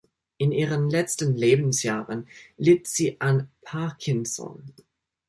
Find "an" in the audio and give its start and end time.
3.21-3.51